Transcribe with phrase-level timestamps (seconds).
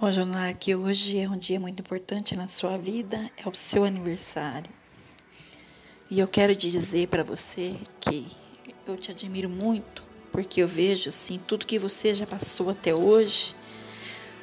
[0.00, 3.84] Bom, Jonar, que hoje é um dia muito importante na sua vida, é o seu
[3.84, 4.70] aniversário.
[6.10, 8.26] E eu quero te dizer para você que
[8.86, 10.02] eu te admiro muito,
[10.32, 13.54] porque eu vejo assim tudo que você já passou até hoje,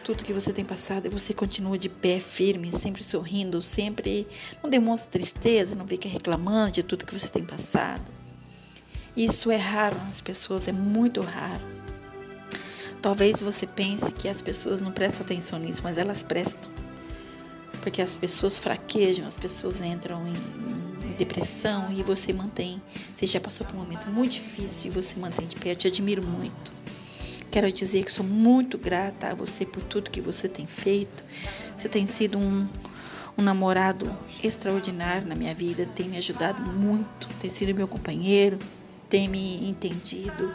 [0.04, 4.28] tudo que você tem passado, e você continua de pé firme, sempre sorrindo, sempre
[4.62, 8.12] não demonstra tristeza, não fica reclamando de tudo que você tem passado.
[9.16, 11.77] Isso é raro nas pessoas, é muito raro.
[13.02, 16.69] Talvez você pense que as pessoas não prestam atenção nisso, mas elas prestam.
[17.82, 20.33] Porque as pessoas fraquejam, as pessoas entram em,
[21.18, 22.82] depressão e você mantém.
[23.15, 25.71] Você já passou por um momento muito difícil e você mantém de pé.
[25.71, 26.71] Eu te admiro muito.
[27.50, 31.24] Quero dizer que sou muito grata a você por tudo que você tem feito.
[31.75, 32.67] Você tem sido um,
[33.38, 38.59] um namorado extraordinário na minha vida, tem me ajudado muito, tem sido meu companheiro,
[39.09, 40.53] tem me entendido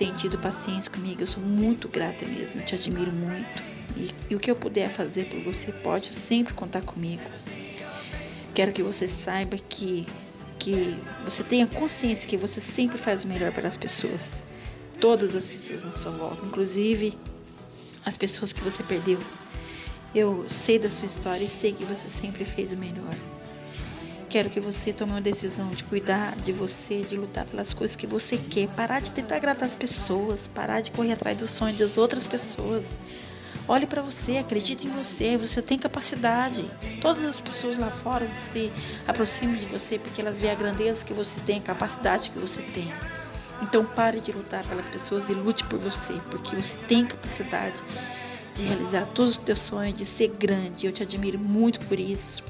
[0.00, 1.20] tem tido paciência comigo.
[1.20, 3.62] Eu sou muito grata mesmo, te admiro muito.
[3.94, 7.22] E, e, o que eu puder fazer por você, pode sempre contar comigo.
[8.54, 10.06] Quero que você saiba que,
[10.58, 14.42] que você tenha consciência que você sempre faz o melhor para as pessoas.
[14.98, 17.18] Todas as pessoas na sua volta, inclusive
[18.02, 19.20] as pessoas que você perdeu.
[20.14, 23.14] Eu sei da sua história e sei que você sempre fez o melhor.
[24.30, 28.06] Quero que você tome uma decisão de cuidar de você, de lutar pelas coisas que
[28.06, 31.98] você quer, parar de tentar agradar as pessoas, parar de correr atrás dos sonhos das
[31.98, 32.96] outras pessoas.
[33.66, 36.64] Olhe para você, acredite em você, você tem capacidade.
[37.00, 38.70] Todas as pessoas lá fora se
[39.08, 42.62] aproximam de você porque elas veem a grandeza que você tem, a capacidade que você
[42.62, 42.94] tem.
[43.60, 47.82] Então pare de lutar pelas pessoas e lute por você, porque você tem capacidade
[48.54, 50.86] de realizar todos os teus sonhos, de ser grande.
[50.86, 52.44] Eu te admiro muito por isso.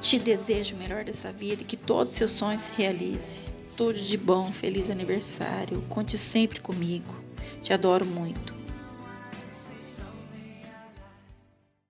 [0.00, 3.42] Te desejo o melhor dessa vida e que todos os seus sonhos se realizem.
[3.76, 5.82] Tudo de bom, feliz aniversário.
[5.88, 7.14] Conte sempre comigo.
[7.62, 8.57] Te adoro muito.